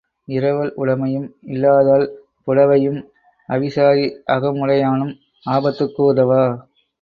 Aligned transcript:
இரவல் 0.27 0.71
உடைமையும் 0.77 1.27
இல்லாதாள் 1.47 2.05
புடைவையும், 2.47 2.97
அவிசாரி 3.49 4.07
அக 4.25 4.53
முடையானும் 4.53 5.13
ஆபத்துக்கு 5.45 6.01
உதவா. 6.13 6.41